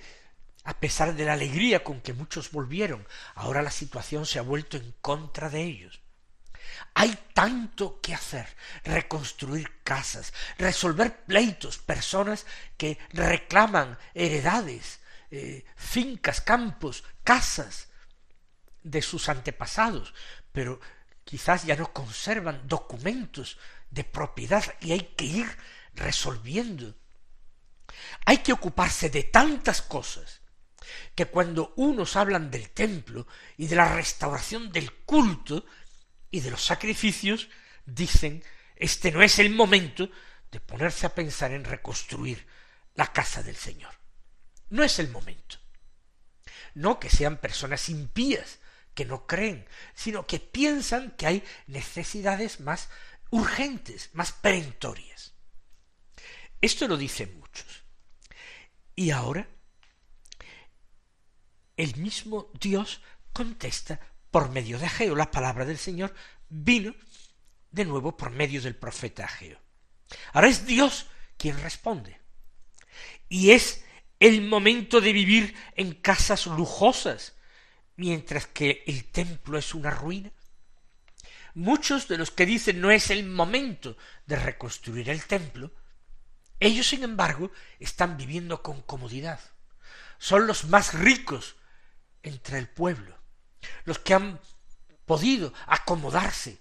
a 0.64 0.78
pesar 0.78 1.14
de 1.14 1.25
la 1.25 1.33
alegría 1.33 1.83
con 1.83 2.00
que 2.00 2.12
muchos 2.12 2.52
volvieron, 2.52 3.07
ahora 3.35 3.62
la 3.62 3.71
situación 3.71 4.26
se 4.26 4.38
ha 4.38 4.42
vuelto 4.42 4.76
en 4.76 4.95
contra 5.00 5.50
de 5.50 5.62
ellos. 5.62 6.00
Hay 6.95 7.19
tanto 7.35 8.00
que 8.00 8.14
hacer, 8.14 8.47
reconstruir 8.85 9.83
casas, 9.83 10.33
resolver 10.59 11.25
pleitos, 11.25 11.78
personas 11.78 12.47
que 12.76 12.99
reclaman 13.11 13.99
heredades, 14.14 15.00
eh, 15.31 15.64
fincas, 15.76 16.40
campos, 16.40 17.04
casas 17.25 17.88
de 18.83 19.02
sus 19.02 19.28
antepasados, 19.28 20.14
pero 20.52 20.81
quizás 21.25 21.64
ya 21.64 21.76
no 21.76 21.92
conservan 21.92 22.69
documentos 22.69 23.59
de 23.92 24.04
propiedad 24.04 24.64
y 24.80 24.92
hay 24.92 25.12
que 25.16 25.25
ir 25.25 25.58
resolviendo. 25.94 26.96
Hay 28.25 28.38
que 28.38 28.52
ocuparse 28.52 29.11
de 29.11 29.22
tantas 29.22 29.82
cosas 29.82 30.40
que 31.14 31.26
cuando 31.26 31.75
unos 31.76 32.16
hablan 32.16 32.50
del 32.50 32.70
templo 32.70 33.26
y 33.56 33.66
de 33.66 33.76
la 33.76 33.94
restauración 33.94 34.72
del 34.72 34.92
culto 34.92 35.64
y 36.30 36.40
de 36.40 36.50
los 36.50 36.64
sacrificios, 36.64 37.49
dicen, 37.84 38.42
este 38.76 39.12
no 39.12 39.22
es 39.22 39.38
el 39.38 39.50
momento 39.50 40.11
de 40.50 40.61
ponerse 40.61 41.06
a 41.06 41.14
pensar 41.14 41.52
en 41.52 41.64
reconstruir 41.64 42.46
la 42.94 43.12
casa 43.12 43.42
del 43.42 43.56
Señor. 43.56 43.94
No 44.70 44.82
es 44.82 44.99
el 44.99 45.11
momento. 45.11 45.58
No 46.75 46.99
que 46.99 47.11
sean 47.11 47.37
personas 47.37 47.90
impías, 47.90 48.58
que 48.94 49.04
no 49.04 49.26
creen, 49.26 49.66
sino 49.94 50.26
que 50.26 50.40
piensan 50.40 51.12
que 51.12 51.26
hay 51.26 51.44
necesidades 51.66 52.61
más 52.61 52.88
urgentes, 53.33 54.11
más 54.12 54.33
perentorias. 54.33 55.33
Esto 56.61 56.87
lo 56.87 56.97
dicen 56.97 57.39
muchos. 57.39 57.83
Y 58.95 59.11
ahora 59.11 59.49
el 61.77 61.97
mismo 61.97 62.51
Dios 62.61 63.01
contesta 63.33 63.99
por 64.31 64.51
medio 64.51 64.79
de 64.79 64.87
Ageo. 64.87 65.17
La 65.17 65.31
palabra 65.31 65.65
del 65.65 65.79
Señor 65.79 66.15
vino 66.49 66.95
de 67.71 67.85
nuevo 67.85 68.17
por 68.17 68.31
medio 68.31 68.61
del 68.61 68.77
profeta 68.77 69.25
Ageo. 69.25 69.59
Ahora 70.35 70.49
es 70.49 70.67
Dios 70.67 71.07
quien 71.39 71.59
responde. 71.61 72.21
Y 73.31 73.53
es 73.53 73.83
el 74.21 74.43
momento 74.43 75.01
de 75.01 75.12
vivir 75.15 75.57
en 75.75 75.95
casas 75.95 76.47
lujosas, 76.47 77.35
mientras 77.97 78.47
que 78.47 78.85
el 78.87 79.07
templo 79.11 79.57
es 79.59 79.75
una 79.75 79.91
ruina. 79.91 80.31
Muchos 81.54 82.09
de 82.09 82.18
los 82.18 82.30
que 82.30 82.47
dicen 82.47 82.80
no 82.80 82.90
es 82.90 83.11
el 83.11 83.25
momento 83.25 83.97
de 84.26 84.37
reconstruir 84.37 85.11
el 85.11 85.25
templo, 85.25 85.73
ellos 86.61 86.87
sin 86.87 87.02
embargo 87.04 87.50
están 87.78 88.16
viviendo 88.16 88.62
con 88.62 88.82
comodidad. 88.82 89.40
Son 90.18 90.47
los 90.47 90.64
más 90.64 90.94
ricos 90.94 91.56
entre 92.23 92.59
el 92.59 92.68
pueblo, 92.68 93.18
los 93.85 93.99
que 93.99 94.14
han 94.14 94.40
podido 95.04 95.52
acomodarse 95.66 96.59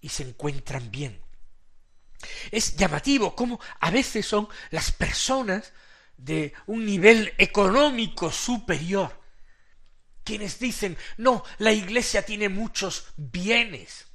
y 0.00 0.08
se 0.08 0.22
encuentran 0.22 0.90
bien. 0.90 1.22
Es 2.50 2.76
llamativo 2.76 3.36
cómo 3.36 3.60
a 3.78 3.90
veces 3.90 4.26
son 4.26 4.48
las 4.70 4.90
personas 4.90 5.72
de 6.16 6.52
un 6.66 6.84
nivel 6.84 7.32
económico 7.38 8.32
superior 8.32 9.18
quienes 10.28 10.58
dicen 10.58 10.98
no, 11.16 11.42
la 11.56 11.72
iglesia 11.72 12.20
tiene 12.20 12.50
muchos 12.50 13.06
bienes, 13.16 14.07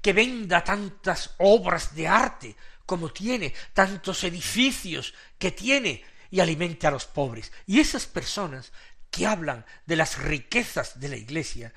que 0.00 0.12
venda 0.12 0.62
tantas 0.62 1.34
obras 1.38 1.94
de 1.94 2.08
arte 2.08 2.56
como 2.86 3.12
tiene, 3.12 3.52
tantos 3.74 4.24
edificios 4.24 5.14
que 5.38 5.50
tiene, 5.50 6.04
y 6.30 6.40
alimente 6.40 6.86
a 6.86 6.90
los 6.90 7.06
pobres. 7.06 7.52
Y 7.66 7.80
esas 7.80 8.06
personas 8.06 8.72
que 9.10 9.26
hablan 9.26 9.64
de 9.86 9.96
las 9.96 10.18
riquezas 10.18 11.00
de 11.00 11.08
la 11.08 11.16
Iglesia 11.16 11.72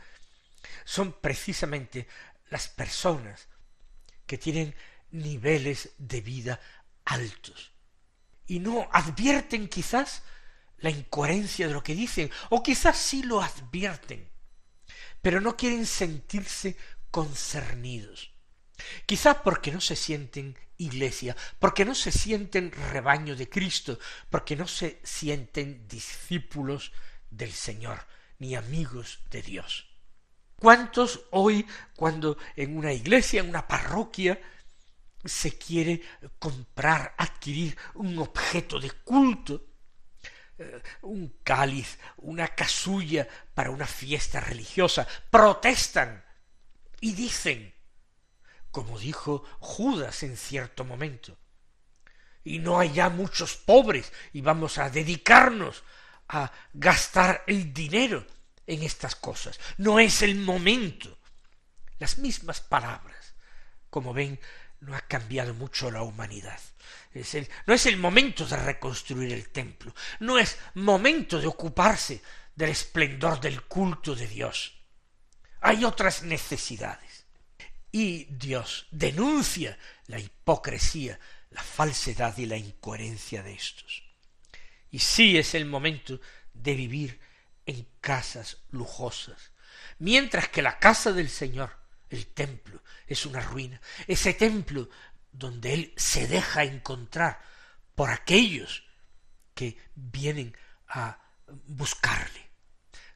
son 0.83 1.13
precisamente 1.13 2.07
las 2.49 2.67
personas 2.67 3.47
que 4.25 4.37
tienen 4.37 4.75
niveles 5.11 5.91
de 5.97 6.21
vida 6.21 6.59
altos 7.05 7.71
y 8.47 8.59
no 8.59 8.89
advierten 8.91 9.69
quizás 9.69 10.23
la 10.79 10.89
incoherencia 10.89 11.67
de 11.67 11.73
lo 11.73 11.83
que 11.83 11.95
dicen, 11.95 12.29
o 12.49 12.61
quizás 12.61 12.97
sí 12.97 13.23
lo 13.23 13.41
advierten, 13.41 14.29
pero 15.21 15.39
no 15.39 15.55
quieren 15.55 15.85
sentirse 15.85 16.75
concernidos. 17.11 18.33
Quizás 19.05 19.37
porque 19.43 19.71
no 19.71 19.81
se 19.81 19.95
sienten 19.95 20.57
iglesia, 20.77 21.35
porque 21.59 21.85
no 21.85 21.93
se 21.93 22.11
sienten 22.11 22.71
rebaño 22.71 23.35
de 23.35 23.49
Cristo, 23.49 23.99
porque 24.29 24.55
no 24.55 24.67
se 24.67 24.99
sienten 25.03 25.87
discípulos 25.87 26.91
del 27.29 27.51
Señor, 27.51 28.07
ni 28.39 28.55
amigos 28.55 29.19
de 29.29 29.41
Dios. 29.41 29.87
¿Cuántos 30.55 31.21
hoy, 31.31 31.65
cuando 31.95 32.37
en 32.55 32.77
una 32.77 32.93
iglesia, 32.93 33.41
en 33.41 33.49
una 33.49 33.67
parroquia, 33.67 34.39
se 35.23 35.57
quiere 35.57 36.01
comprar, 36.39 37.13
adquirir 37.17 37.77
un 37.95 38.17
objeto 38.19 38.79
de 38.79 38.91
culto, 38.91 39.65
eh, 40.57 40.81
un 41.03 41.39
cáliz, 41.43 41.97
una 42.17 42.47
casulla 42.49 43.27
para 43.53 43.71
una 43.71 43.87
fiesta 43.87 44.39
religiosa, 44.39 45.07
protestan 45.29 46.23
y 47.01 47.13
dicen, 47.13 47.73
como 48.71 48.97
dijo 48.97 49.43
Judas 49.59 50.23
en 50.23 50.37
cierto 50.37 50.85
momento, 50.85 51.37
y 52.43 52.59
no 52.59 52.79
hay 52.79 52.93
ya 52.93 53.09
muchos 53.09 53.57
pobres 53.57 54.11
y 54.31 54.41
vamos 54.41 54.77
a 54.77 54.89
dedicarnos 54.89 55.83
a 56.29 56.51
gastar 56.73 57.43
el 57.47 57.73
dinero 57.73 58.25
en 58.65 58.83
estas 58.83 59.15
cosas. 59.15 59.59
No 59.77 59.99
es 59.99 60.21
el 60.21 60.35
momento. 60.35 61.19
Las 61.99 62.17
mismas 62.17 62.61
palabras. 62.61 63.35
Como 63.89 64.13
ven, 64.13 64.39
no 64.79 64.95
ha 64.95 65.01
cambiado 65.01 65.53
mucho 65.53 65.91
la 65.91 66.01
humanidad. 66.01 66.59
no 67.67 67.73
es 67.73 67.85
el 67.85 67.97
momento 67.97 68.45
de 68.45 68.57
reconstruir 68.57 69.33
el 69.33 69.49
templo, 69.49 69.93
no 70.19 70.39
es 70.39 70.57
momento 70.75 71.39
de 71.39 71.47
ocuparse 71.47 72.21
del 72.55 72.69
esplendor 72.69 73.39
del 73.39 73.63
culto 73.63 74.15
de 74.15 74.27
Dios. 74.27 74.80
Hay 75.61 75.85
otras 75.85 76.23
necesidades. 76.23 77.25
Y 77.91 78.25
Dios 78.25 78.87
denuncia 78.91 79.77
la 80.07 80.19
hipocresía, 80.19 81.19
la 81.51 81.61
falsedad 81.61 82.37
y 82.37 82.45
la 82.45 82.57
incoherencia 82.57 83.43
de 83.43 83.53
estos. 83.53 84.03
Y 84.89 84.99
sí 84.99 85.37
es 85.37 85.53
el 85.53 85.65
momento 85.65 86.19
de 86.53 86.75
vivir 86.75 87.19
en 87.65 87.87
casas 87.99 88.57
lujosas, 88.71 89.51
mientras 89.99 90.49
que 90.49 90.61
la 90.61 90.79
casa 90.79 91.11
del 91.11 91.29
Señor, 91.29 91.77
el 92.09 92.27
templo, 92.27 92.81
es 93.07 93.25
una 93.25 93.41
ruina. 93.41 93.79
Ese 94.07 94.33
templo 94.33 94.89
donde 95.31 95.73
Él 95.73 95.93
se 95.95 96.27
deja 96.27 96.63
encontrar 96.63 97.41
por 97.93 98.09
aquellos 98.09 98.83
que 99.53 99.77
vienen 99.95 100.55
a 100.87 101.19
buscarle, 101.67 102.49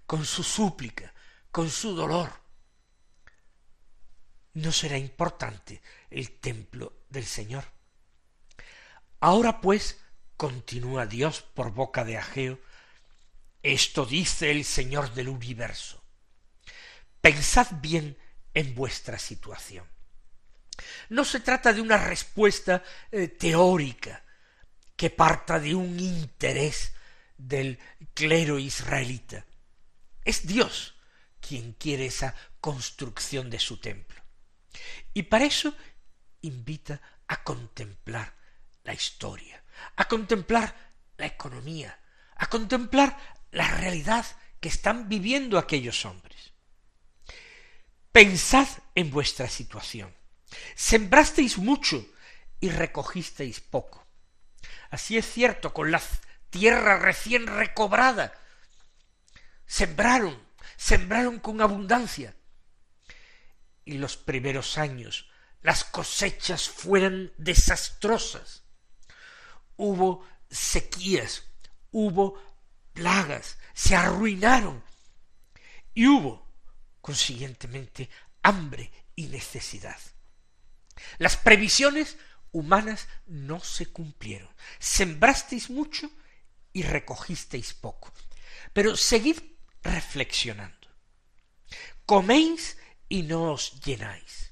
con 0.05 0.25
su 0.25 0.43
súplica, 0.43 1.13
con 1.55 1.69
su 1.69 1.95
dolor. 1.95 2.33
No 4.55 4.73
será 4.73 4.97
importante 4.97 5.81
el 6.09 6.37
templo 6.41 7.05
del 7.07 7.25
Señor. 7.25 7.63
Ahora 9.21 9.61
pues, 9.61 10.01
continúa 10.35 11.05
Dios 11.05 11.43
por 11.43 11.71
boca 11.71 12.03
de 12.03 12.17
Ageo, 12.17 12.59
esto 13.63 14.05
dice 14.05 14.51
el 14.51 14.65
Señor 14.65 15.13
del 15.13 15.29
universo. 15.29 16.03
Pensad 17.21 17.67
bien 17.79 18.17
en 18.53 18.75
vuestra 18.75 19.17
situación. 19.17 19.87
No 21.07 21.23
se 21.23 21.39
trata 21.39 21.71
de 21.71 21.79
una 21.79 21.97
respuesta 21.97 22.83
eh, 23.13 23.29
teórica 23.29 24.25
que 24.97 25.09
parta 25.09 25.57
de 25.61 25.73
un 25.73 26.01
interés 26.01 26.91
del 27.37 27.79
clero 28.13 28.59
israelita. 28.59 29.45
Es 30.25 30.45
Dios 30.45 30.94
quien 31.47 31.73
quiere 31.73 32.07
esa 32.07 32.35
construcción 32.59 33.49
de 33.49 33.59
su 33.59 33.77
templo. 33.77 34.21
Y 35.13 35.23
para 35.23 35.45
eso 35.45 35.75
invita 36.41 37.01
a 37.27 37.43
contemplar 37.43 38.33
la 38.83 38.93
historia, 38.93 39.63
a 39.95 40.07
contemplar 40.07 40.75
la 41.17 41.25
economía, 41.25 41.99
a 42.35 42.47
contemplar 42.47 43.17
la 43.51 43.67
realidad 43.67 44.25
que 44.59 44.69
están 44.69 45.07
viviendo 45.07 45.57
aquellos 45.57 46.05
hombres. 46.05 46.53
Pensad 48.11 48.67
en 48.95 49.11
vuestra 49.11 49.47
situación. 49.49 50.13
Sembrasteis 50.75 51.57
mucho 51.57 52.07
y 52.59 52.69
recogisteis 52.69 53.59
poco. 53.59 54.07
Así 54.89 55.17
es 55.17 55.31
cierto, 55.31 55.73
con 55.73 55.91
la 55.91 56.01
tierra 56.49 56.97
recién 56.97 57.47
recobrada. 57.47 58.33
Sembraron, 59.65 60.39
sembraron 60.77 61.39
con 61.39 61.61
abundancia. 61.61 62.35
Y 63.83 63.97
los 63.97 64.17
primeros 64.17 64.77
años 64.77 65.29
las 65.61 65.83
cosechas 65.83 66.69
fueron 66.69 67.33
desastrosas. 67.37 68.63
Hubo 69.77 70.23
sequías, 70.49 71.43
hubo 71.91 72.39
plagas, 72.93 73.57
se 73.73 73.95
arruinaron 73.95 74.83
y 75.95 76.07
hubo, 76.07 76.47
consiguientemente, 77.01 78.09
hambre 78.43 78.91
y 79.15 79.25
necesidad. 79.25 79.99
Las 81.17 81.35
previsiones 81.35 82.17
humanas 82.51 83.07
no 83.25 83.59
se 83.59 83.87
cumplieron. 83.87 84.49
Sembrasteis 84.79 85.69
mucho 85.69 86.11
y 86.73 86.83
recogisteis 86.83 87.73
poco. 87.73 88.13
Pero 88.71 88.95
seguid 88.95 89.39
reflexionando. 89.85 90.89
Coméis 92.05 92.77
y 93.07 93.21
no 93.23 93.53
os 93.53 93.79
llenáis. 93.81 94.51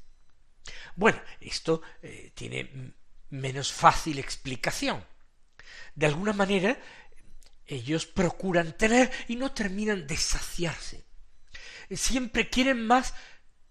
Bueno, 0.95 1.19
esto 1.41 1.81
eh, 2.01 2.31
tiene 2.35 2.93
menos 3.29 3.73
fácil 3.73 4.19
explicación. 4.19 5.03
De 5.95 6.05
alguna 6.05 6.33
manera, 6.33 6.79
ellos 7.65 8.05
procuran 8.05 8.77
tener 8.77 9.11
y 9.27 9.35
no 9.35 9.51
terminan 9.51 10.05
de 10.05 10.17
saciarse. 10.17 11.03
Siempre 11.91 12.49
quieren 12.49 12.85
más, 12.85 13.13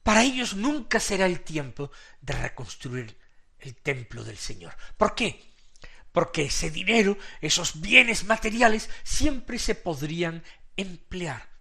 para 0.02 0.22
ellos 0.22 0.54
nunca 0.54 1.00
será 1.00 1.26
el 1.26 1.40
tiempo 1.40 1.90
de 2.20 2.34
reconstruir 2.34 3.16
el 3.60 3.76
templo 3.76 4.24
del 4.24 4.36
Señor. 4.36 4.76
¿Por 4.96 5.14
qué? 5.14 5.52
Porque 6.10 6.42
ese 6.42 6.70
dinero, 6.70 7.16
esos 7.40 7.80
bienes 7.80 8.24
materiales, 8.24 8.90
siempre 9.04 9.58
se 9.58 9.74
podrían 9.74 10.42
emplear 10.76 11.51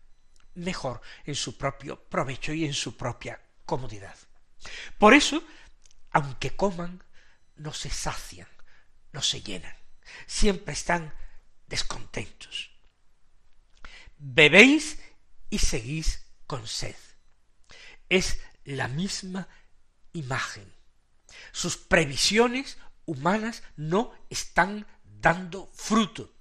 mejor 0.56 1.02
en 1.26 1.36
su 1.36 1.58
propio 1.58 2.04
provecho 2.04 2.54
y 2.54 2.66
en 2.66 2.74
su 2.74 2.98
propia 2.98 3.42
comodidad. 3.66 4.16
Por 4.98 5.14
eso, 5.14 5.44
aunque 6.12 6.56
coman, 6.56 7.04
no 7.56 7.74
se 7.74 7.90
sacian, 7.90 8.48
no 9.12 9.22
se 9.22 9.42
llenan, 9.42 9.76
siempre 10.28 10.74
están 10.74 11.14
descontentos. 11.68 12.72
Bebéis 14.18 15.00
y 15.50 15.60
seguís 15.60 16.26
con 16.48 16.68
sed. 16.68 16.96
Es 18.10 18.40
la 18.66 18.88
misma 18.88 19.48
imagen. 20.14 20.72
Sus 21.52 21.78
previsiones 21.78 22.78
humanas 23.06 23.64
no 23.76 24.14
están 24.30 24.86
dando 25.04 25.68
fruto. 25.74 26.34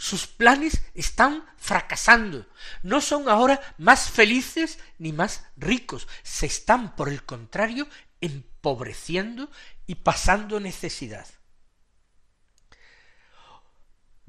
Sus 0.00 0.26
planes 0.26 0.82
están 0.94 1.44
fracasando. 1.58 2.46
No 2.82 3.00
son 3.00 3.28
ahora 3.28 3.60
más 3.78 4.10
felices 4.10 4.78
ni 4.98 5.12
más 5.12 5.44
ricos. 5.56 6.08
Se 6.22 6.46
están, 6.46 6.96
por 6.96 7.08
el 7.08 7.22
contrario, 7.24 7.86
empobreciendo 8.20 9.50
y 9.86 9.96
pasando 9.96 10.58
necesidad 10.58 11.26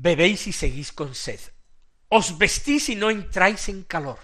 bebéis 0.02 0.48
y 0.48 0.52
seguís 0.52 0.92
con 0.92 1.14
sed, 1.14 1.40
os 2.10 2.38
vestís 2.38 2.90
y 2.90 2.96
no 2.96 3.12
entráis 3.12 3.70
en 3.70 3.84
calor. 3.84 4.18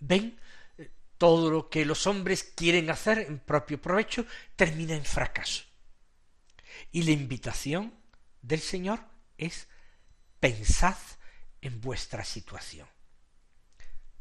¿Ven? 0.00 0.40
Todo 1.18 1.50
lo 1.50 1.68
que 1.68 1.84
los 1.84 2.06
hombres 2.06 2.42
quieren 2.42 2.90
hacer 2.90 3.18
en 3.18 3.38
propio 3.38 3.80
provecho 3.80 4.26
termina 4.56 4.94
en 4.94 5.04
fracaso. 5.04 5.64
Y 6.90 7.02
la 7.02 7.10
invitación 7.10 7.92
del 8.42 8.60
Señor 8.60 9.00
es 9.36 9.68
pensad 10.40 10.96
en 11.60 11.80
vuestra 11.80 12.24
situación. 12.24 12.88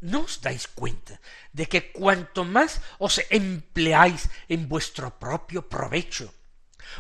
¿No 0.02 0.22
os 0.22 0.42
dais 0.42 0.68
cuenta 0.68 1.20
de 1.54 1.68
que 1.68 1.92
cuanto 1.92 2.44
más 2.44 2.82
os 3.00 3.22
empleáis 3.30 4.30
en 4.50 4.68
vuestro 4.68 5.18
propio 5.18 5.68
provecho, 5.68 6.34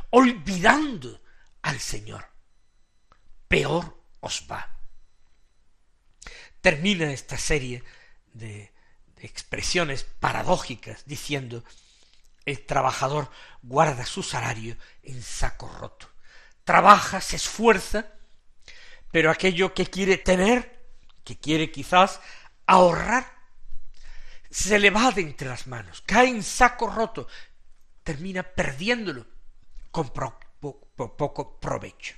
olvidando 0.10 1.21
al 1.62 1.80
Señor, 1.80 2.25
peor 3.47 3.97
os 4.21 4.47
va. 4.49 4.69
Termina 6.62 7.12
esta 7.12 7.38
serie 7.38 7.84
de, 8.34 8.71
de 9.15 9.25
expresiones 9.25 10.04
paradójicas 10.04 11.04
diciendo 11.06 11.63
el 12.45 12.65
trabajador 12.65 13.30
guarda 13.62 14.06
su 14.06 14.23
salario 14.23 14.78
en 15.04 15.21
saco 15.21 15.67
roto. 15.67 16.10
Trabaja, 16.63 17.21
se 17.21 17.36
esfuerza, 17.36 18.13
pero 19.15 19.32
aquello 19.32 19.73
que 19.73 19.86
quiere 19.86 20.17
tener, 20.17 20.89
que 21.23 21.39
quiere 21.39 21.71
quizás 21.71 22.19
ahorrar, 22.65 23.25
se 24.51 24.78
le 24.78 24.89
va 24.89 25.10
de 25.12 25.21
entre 25.21 25.47
las 25.47 25.67
manos, 25.67 26.01
cae 26.01 26.28
en 26.28 26.43
saco 26.43 26.89
roto, 26.89 27.25
termina 28.04 28.43
perdiéndolo 28.43 29.25
con 29.89 30.12
poco 30.12 31.58
provecho. 31.62 32.15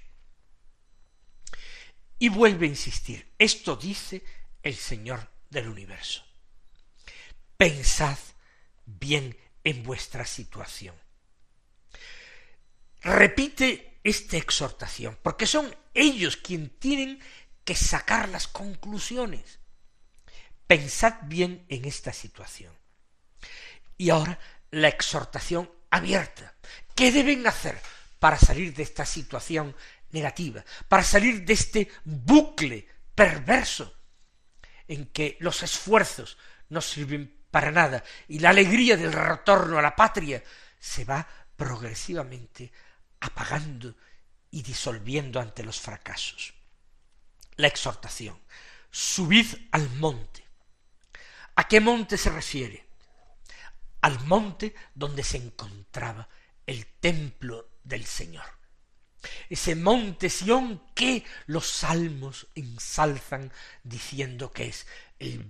Y 2.18 2.30
vuelve 2.30 2.66
a 2.66 2.70
insistir, 2.70 3.32
esto 3.38 3.76
dice 3.76 4.24
el 4.64 4.74
Señor 4.74 5.30
del 5.52 5.68
universo. 5.68 6.26
Pensad 7.58 8.18
bien 8.88 9.38
en 9.64 9.84
vuestra 9.84 10.26
situación. 10.26 10.96
Repite 13.04 13.97
esta 14.08 14.38
exhortación, 14.38 15.18
porque 15.22 15.48
son 15.48 15.76
ellos 15.94 16.38
quienes 16.38 16.78
tienen 16.80 17.20
que 17.64 17.76
sacar 17.76 18.30
las 18.30 18.48
conclusiones. 18.48 19.60
Pensad 20.68 21.16
bien 21.24 21.66
en 21.70 21.86
esta 21.86 22.14
situación. 22.14 22.74
Y 23.98 24.10
ahora 24.10 24.40
la 24.72 24.88
exhortación 24.88 25.72
abierta. 25.90 26.54
¿Qué 26.96 27.12
deben 27.12 27.46
hacer 27.48 27.80
para 28.20 28.38
salir 28.38 28.74
de 28.74 28.84
esta 28.84 29.06
situación 29.06 29.76
negativa, 30.12 30.64
para 30.88 31.04
salir 31.04 31.46
de 31.46 31.54
este 31.54 31.90
bucle 32.04 32.88
perverso 33.14 33.94
en 34.88 35.08
que 35.08 35.38
los 35.40 35.64
esfuerzos 35.64 36.38
no 36.70 36.82
sirven 36.82 37.44
para 37.52 37.72
nada 37.72 38.04
y 38.28 38.40
la 38.40 38.50
alegría 38.50 38.98
del 38.98 39.14
retorno 39.14 39.78
a 39.78 39.82
la 39.82 39.96
patria 39.96 40.44
se 40.80 41.06
va 41.06 41.28
progresivamente 41.56 42.72
apagando 43.20 43.96
y 44.52 44.62
disolviendo 44.62 45.40
ante 45.40 45.64
los 45.64 45.80
fracasos. 45.80 46.54
La 47.56 47.68
exhortación. 47.68 48.40
Subid 48.92 49.48
al 49.72 49.90
monte. 49.96 50.46
¿A 51.56 51.68
qué 51.68 51.80
monte 51.80 52.18
se 52.18 52.30
refiere? 52.30 52.88
Al 54.02 54.24
monte 54.26 54.76
donde 54.94 55.24
se 55.24 55.38
encontraba 55.38 56.30
el 56.66 56.86
templo 56.86 57.70
del 57.84 58.06
Señor. 58.06 58.46
Ese 59.50 59.76
monte 59.76 60.30
Sión 60.30 60.84
que 60.94 61.26
los 61.48 61.68
salmos 61.68 62.48
ensalzan 62.56 63.52
diciendo 63.84 64.52
que 64.52 64.68
es 64.68 64.86
el, 65.20 65.46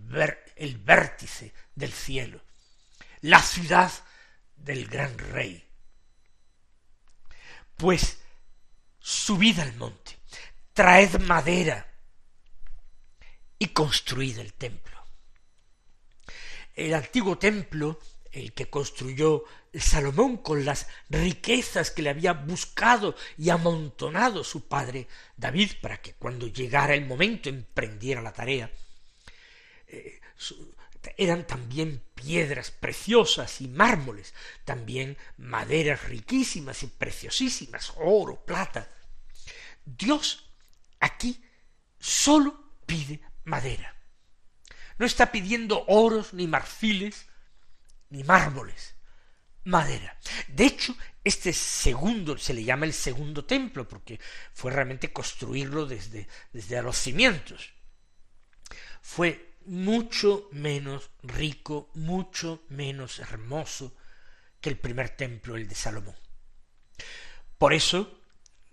el 0.56 0.78
vértice 0.78 1.54
del 1.76 1.92
cielo, 1.92 2.42
la 3.22 3.42
ciudad 3.42 3.92
del 4.56 4.88
gran 4.88 5.18
rey. 5.18 5.67
Pues 7.78 8.18
subid 9.00 9.60
al 9.60 9.76
monte, 9.76 10.18
traed 10.74 11.20
madera 11.22 11.88
y 13.60 13.68
construid 13.68 14.40
el 14.40 14.54
templo. 14.54 14.98
El 16.76 16.94
antiguo 16.94 17.38
templo, 17.38 18.00
el 18.32 18.54
que 18.54 18.70
construyó 18.70 19.44
Salomón 19.74 20.38
con 20.38 20.66
las 20.66 20.88
riquezas 21.10 21.92
que 21.92 22.02
le 22.02 22.10
había 22.10 22.34
buscado 22.34 23.16
y 23.38 23.50
amontonado 23.50 24.44
su 24.44 24.68
padre 24.68 25.08
David 25.36 25.72
para 25.82 26.02
que 26.02 26.14
cuando 26.14 26.48
llegara 26.48 26.94
el 26.94 27.06
momento 27.06 27.50
emprendiera 27.50 28.22
la 28.22 28.34
tarea, 28.34 28.72
eh, 29.88 30.20
eran 31.18 31.46
también 31.46 32.04
piedras 32.16 32.72
preciosas 32.72 33.62
y 33.62 33.68
mármoles, 33.68 34.34
también 34.66 35.18
maderas 35.38 36.04
riquísimas 36.04 36.84
y 36.84 36.88
preciosísimas, 36.88 37.94
oro, 37.98 38.44
plata. 38.46 38.90
Dios 39.86 40.52
aquí 41.00 41.44
solo 42.00 42.80
pide 42.86 43.22
madera. 43.44 43.96
No 44.98 45.06
está 45.06 45.32
pidiendo 45.32 45.86
oros, 45.88 46.34
ni 46.34 46.48
marfiles, 46.48 47.28
ni 48.10 48.24
mármoles, 48.24 48.96
madera. 49.64 50.18
De 50.48 50.66
hecho, 50.66 50.96
este 51.24 51.54
segundo, 51.54 52.38
se 52.38 52.54
le 52.54 52.64
llama 52.64 52.86
el 52.86 52.94
segundo 52.94 53.46
templo, 53.46 53.88
porque 53.88 54.20
fue 54.54 54.72
realmente 54.72 55.12
construirlo 55.12 55.86
desde, 55.86 56.28
desde 56.52 56.78
a 56.78 56.82
los 56.82 56.98
cimientos. 56.98 57.74
Fue 59.02 59.47
mucho 59.68 60.50
menos 60.52 61.10
rico, 61.24 61.90
mucho 61.94 62.64
menos 62.70 63.20
hermoso 63.20 63.94
que 64.60 64.70
el 64.70 64.78
primer 64.78 65.10
templo, 65.10 65.56
el 65.56 65.68
de 65.68 65.76
Salomón. 65.76 66.16
Por 67.58 67.74
eso, 67.74 68.20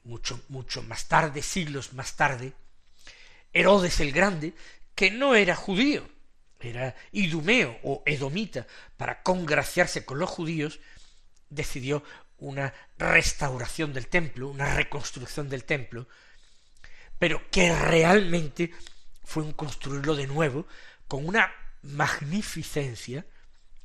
mucho, 0.04 0.42
mucho 0.48 0.82
más 0.82 1.08
tarde, 1.08 1.42
siglos 1.42 1.92
más 1.92 2.16
tarde, 2.16 2.52
Herodes 3.52 4.00
el 4.00 4.12
Grande, 4.12 4.54
que 4.94 5.10
no 5.10 5.34
era 5.34 5.56
judío, 5.56 6.08
era 6.60 6.94
idumeo 7.12 7.78
o 7.82 8.02
edomita, 8.06 8.66
para 8.96 9.22
congraciarse 9.22 10.04
con 10.04 10.18
los 10.18 10.30
judíos, 10.30 10.80
decidió 11.50 12.02
una 12.38 12.72
restauración 12.98 13.92
del 13.92 14.08
templo, 14.08 14.48
una 14.48 14.74
reconstrucción 14.74 15.48
del 15.48 15.64
templo, 15.64 16.08
pero 17.18 17.50
que 17.50 17.74
realmente 17.74 18.72
fue 19.24 19.42
un 19.42 19.52
construirlo 19.52 20.14
de 20.14 20.26
nuevo 20.26 20.66
con 21.08 21.26
una 21.26 21.50
magnificencia, 21.82 23.26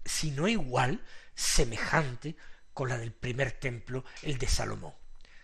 si 0.05 0.31
no 0.31 0.47
igual, 0.47 1.03
semejante 1.33 2.35
con 2.73 2.89
la 2.89 2.97
del 2.97 3.11
primer 3.11 3.53
templo, 3.53 4.05
el 4.21 4.37
de 4.37 4.47
Salomón. 4.47 4.93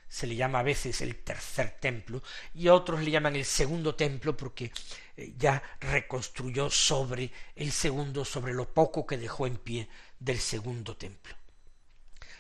Se 0.08 0.27
le 0.27 0.36
llama 0.36 0.60
a 0.60 0.63
veces 0.63 1.01
el 1.01 1.15
tercer 1.23 1.77
templo 1.79 2.21
y 2.53 2.67
a 2.67 2.73
otros 2.73 3.01
le 3.01 3.12
llaman 3.12 3.36
el 3.36 3.45
segundo 3.45 3.95
templo 3.95 4.38
porque 4.38 4.71
eh, 5.17 5.34
ya 5.38 5.62
reconstruyó 5.79 6.69
sobre 6.69 7.31
el 7.55 7.71
segundo, 7.71 8.23
sobre 8.23 8.53
lo 8.53 8.73
poco 8.73 9.05
que 9.05 9.17
dejó 9.17 9.47
en 9.47 9.58
pie 9.58 9.89
del 10.19 10.39
segundo 10.39 10.95
templo. 10.95 11.36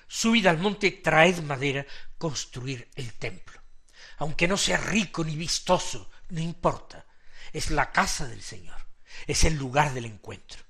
Subid 0.07 0.45
al 0.47 0.59
monte, 0.59 0.91
traed 0.91 1.39
madera, 1.39 1.85
construir 2.17 2.87
el 2.95 3.13
templo. 3.13 3.59
Aunque 4.17 4.47
no 4.47 4.55
sea 4.55 4.77
rico 4.77 5.23
ni 5.23 5.35
vistoso, 5.35 6.09
no 6.29 6.39
importa, 6.39 7.04
es 7.55 7.71
la 7.71 7.93
casa 7.93 8.27
del 8.27 8.41
Señor, 8.41 8.75
es 9.27 9.45
el 9.45 9.55
lugar 9.55 9.93
del 9.93 10.03
encuentro. 10.03 10.61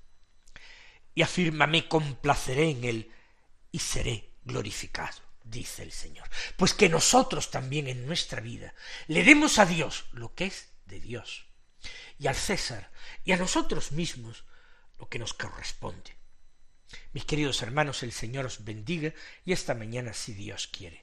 Y 1.16 1.22
afirma, 1.22 1.66
me 1.66 1.88
complaceré 1.88 2.70
en 2.70 2.84
él 2.84 3.12
y 3.72 3.80
seré 3.80 4.30
glorificado, 4.44 5.18
dice 5.42 5.82
el 5.82 5.90
Señor. 5.90 6.28
Pues 6.56 6.74
que 6.74 6.88
nosotros 6.88 7.50
también 7.50 7.88
en 7.88 8.06
nuestra 8.06 8.40
vida 8.40 8.72
le 9.08 9.24
demos 9.24 9.58
a 9.58 9.66
Dios 9.66 10.04
lo 10.12 10.36
que 10.36 10.46
es 10.46 10.68
de 10.84 11.00
Dios, 11.00 11.46
y 12.20 12.28
al 12.28 12.36
César, 12.36 12.92
y 13.24 13.32
a 13.32 13.36
nosotros 13.36 13.90
mismos 13.90 14.44
lo 15.00 15.08
que 15.08 15.18
nos 15.18 15.34
corresponde. 15.34 16.16
Mis 17.12 17.24
queridos 17.24 17.62
hermanos, 17.62 18.04
el 18.04 18.12
Señor 18.12 18.46
os 18.46 18.64
bendiga 18.64 19.12
y 19.44 19.52
esta 19.52 19.74
mañana 19.74 20.12
si 20.12 20.34
Dios 20.34 20.68
quiere. 20.68 21.02